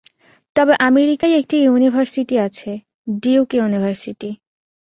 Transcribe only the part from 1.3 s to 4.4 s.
একটি university আছে-ডিউক university.